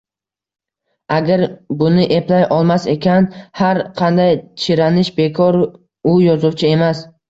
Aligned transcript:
Agar 1.17 1.43
buni 1.83 2.07
eplay 2.17 2.47
olmas 2.57 2.89
ekan, 2.95 3.29
har 3.63 3.85
qanday 4.03 4.37
chiranish 4.67 5.17
bekor 5.23 5.63
u 6.17 6.21
yozuvchi 6.29 6.75
emas 6.79 7.11